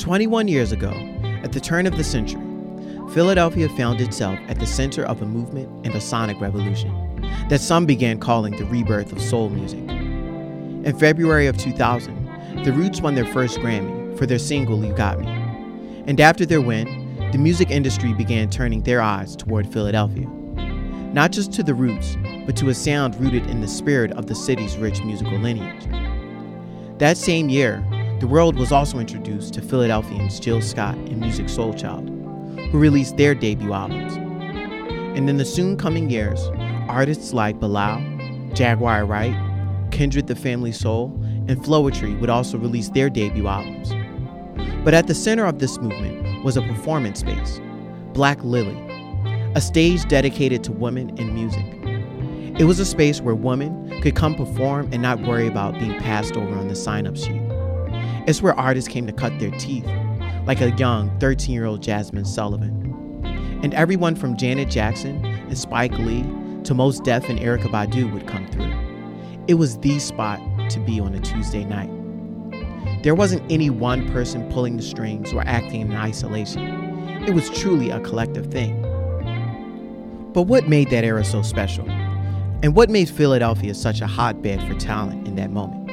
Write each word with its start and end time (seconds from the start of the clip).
21 0.00 0.48
years 0.48 0.72
ago, 0.72 0.92
at 1.44 1.52
the 1.52 1.60
turn 1.60 1.86
of 1.86 1.98
the 1.98 2.02
century, 2.02 2.40
Philadelphia 3.12 3.68
found 3.68 4.00
itself 4.00 4.38
at 4.48 4.58
the 4.58 4.66
center 4.66 5.04
of 5.04 5.20
a 5.20 5.26
movement 5.26 5.68
and 5.84 5.94
a 5.94 6.00
sonic 6.00 6.40
revolution 6.40 6.90
that 7.50 7.60
some 7.60 7.84
began 7.84 8.18
calling 8.18 8.56
the 8.56 8.64
rebirth 8.64 9.12
of 9.12 9.20
soul 9.20 9.50
music. 9.50 9.80
In 9.80 10.96
February 10.98 11.46
of 11.46 11.58
2000, 11.58 12.64
The 12.64 12.72
Roots 12.72 13.02
won 13.02 13.14
their 13.14 13.26
first 13.26 13.58
Grammy 13.58 14.16
for 14.16 14.24
their 14.24 14.38
single 14.38 14.82
You 14.82 14.94
Got 14.94 15.20
Me. 15.20 15.28
And 16.06 16.18
after 16.18 16.46
their 16.46 16.62
win, 16.62 17.28
the 17.32 17.38
music 17.38 17.70
industry 17.70 18.14
began 18.14 18.48
turning 18.48 18.82
their 18.82 19.02
eyes 19.02 19.36
toward 19.36 19.70
Philadelphia. 19.70 20.26
Not 21.12 21.30
just 21.30 21.52
to 21.52 21.62
the 21.62 21.74
roots, 21.74 22.16
but 22.46 22.56
to 22.56 22.70
a 22.70 22.74
sound 22.74 23.20
rooted 23.20 23.46
in 23.50 23.60
the 23.60 23.68
spirit 23.68 24.12
of 24.12 24.28
the 24.28 24.34
city's 24.34 24.78
rich 24.78 25.02
musical 25.04 25.38
lineage. 25.38 25.86
That 26.98 27.18
same 27.18 27.50
year, 27.50 27.84
the 28.20 28.26
world 28.26 28.56
was 28.56 28.70
also 28.70 28.98
introduced 28.98 29.54
to 29.54 29.62
Philadelphians 29.62 30.38
Jill 30.38 30.60
Scott 30.60 30.94
and 30.94 31.22
Musiq 31.22 31.46
Soulchild, 31.46 32.70
who 32.70 32.78
released 32.78 33.16
their 33.16 33.34
debut 33.34 33.72
albums. 33.72 34.14
And 35.16 35.30
in 35.30 35.38
the 35.38 35.44
soon 35.46 35.78
coming 35.78 36.10
years, 36.10 36.38
artists 36.86 37.32
like 37.32 37.58
Bilal, 37.58 37.98
Jaguar 38.52 39.06
Wright, 39.06 39.34
Kindred 39.90 40.26
the 40.26 40.36
Family 40.36 40.70
Soul, 40.70 41.18
and 41.48 41.64
Floetry 41.64 42.20
would 42.20 42.28
also 42.28 42.58
release 42.58 42.90
their 42.90 43.08
debut 43.08 43.46
albums. 43.46 43.94
But 44.84 44.92
at 44.92 45.06
the 45.06 45.14
center 45.14 45.46
of 45.46 45.58
this 45.58 45.78
movement 45.78 46.44
was 46.44 46.58
a 46.58 46.62
performance 46.62 47.20
space, 47.20 47.58
Black 48.12 48.44
Lily, 48.44 48.76
a 49.54 49.62
stage 49.62 50.06
dedicated 50.08 50.62
to 50.64 50.72
women 50.72 51.18
and 51.18 51.32
music. 51.32 51.64
It 52.60 52.64
was 52.64 52.78
a 52.80 52.84
space 52.84 53.22
where 53.22 53.34
women 53.34 54.02
could 54.02 54.14
come 54.14 54.34
perform 54.34 54.90
and 54.92 55.00
not 55.00 55.22
worry 55.22 55.46
about 55.46 55.78
being 55.78 55.98
passed 56.00 56.36
over 56.36 56.54
on 56.54 56.68
the 56.68 56.76
sign 56.76 57.06
up 57.06 57.16
sheet. 57.16 57.49
It's 58.26 58.42
where 58.42 58.58
artists 58.58 58.88
came 58.88 59.06
to 59.06 59.12
cut 59.12 59.38
their 59.38 59.50
teeth, 59.52 59.86
like 60.46 60.60
a 60.60 60.70
young 60.72 61.16
13 61.20 61.54
year 61.54 61.64
old 61.64 61.82
Jazmine 61.82 62.26
Sullivan. 62.26 63.60
And 63.62 63.72
everyone 63.74 64.14
from 64.14 64.36
Janet 64.36 64.68
Jackson 64.68 65.24
and 65.24 65.56
Spike 65.56 65.98
Lee 65.98 66.22
to 66.64 66.74
Mos 66.74 67.00
Def 67.00 67.28
and 67.28 67.38
Erykah 67.38 67.70
Badu 67.70 68.12
would 68.12 68.26
come 68.26 68.46
through. 68.48 68.72
It 69.48 69.54
was 69.54 69.78
the 69.78 69.98
spot 69.98 70.38
to 70.70 70.80
be 70.80 71.00
on 71.00 71.14
a 71.14 71.20
Tuesday 71.20 71.64
night. 71.64 71.90
There 73.02 73.14
wasn't 73.14 73.50
any 73.50 73.70
one 73.70 74.10
person 74.12 74.50
pulling 74.52 74.76
the 74.76 74.82
strings 74.82 75.32
or 75.32 75.42
acting 75.46 75.80
in 75.80 75.92
isolation. 75.94 77.24
It 77.26 77.34
was 77.34 77.48
truly 77.50 77.90
a 77.90 78.00
collective 78.00 78.46
thing. 78.46 78.82
But 80.32 80.42
what 80.42 80.68
made 80.68 80.90
that 80.90 81.04
era 81.04 81.24
so 81.24 81.40
special? 81.40 81.88
And 82.62 82.76
what 82.76 82.90
made 82.90 83.08
Philadelphia 83.08 83.74
such 83.74 84.02
a 84.02 84.06
hotbed 84.06 84.62
for 84.68 84.78
talent 84.78 85.26
in 85.26 85.36
that 85.36 85.50
moment? 85.50 85.90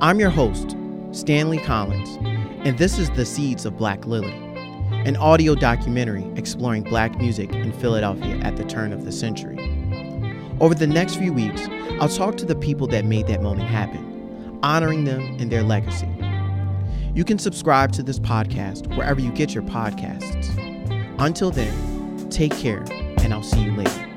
I'm 0.00 0.18
your 0.18 0.30
host, 0.30 0.76
Stanley 1.12 1.58
Collins, 1.58 2.18
and 2.64 2.78
this 2.78 2.96
is 2.96 3.10
The 3.10 3.26
Seeds 3.26 3.64
of 3.64 3.76
Black 3.76 4.06
Lily, 4.06 4.32
an 5.04 5.16
audio 5.16 5.56
documentary 5.56 6.24
exploring 6.36 6.84
black 6.84 7.18
music 7.18 7.52
in 7.52 7.72
Philadelphia 7.72 8.36
at 8.44 8.56
the 8.56 8.62
turn 8.62 8.92
of 8.92 9.04
the 9.04 9.10
century. 9.10 9.58
Over 10.60 10.72
the 10.72 10.86
next 10.86 11.16
few 11.16 11.32
weeks, 11.32 11.66
I'll 12.00 12.08
talk 12.08 12.36
to 12.36 12.46
the 12.46 12.54
people 12.54 12.86
that 12.88 13.04
made 13.04 13.26
that 13.26 13.42
moment 13.42 13.68
happen, 13.68 14.60
honoring 14.62 15.02
them 15.02 15.20
and 15.40 15.50
their 15.50 15.64
legacy. 15.64 16.08
You 17.12 17.24
can 17.24 17.40
subscribe 17.40 17.90
to 17.92 18.04
this 18.04 18.20
podcast 18.20 18.96
wherever 18.96 19.20
you 19.20 19.32
get 19.32 19.52
your 19.52 19.64
podcasts. 19.64 20.48
Until 21.18 21.50
then, 21.50 22.28
take 22.30 22.56
care, 22.56 22.84
and 23.18 23.34
I'll 23.34 23.42
see 23.42 23.62
you 23.62 23.72
later. 23.72 24.09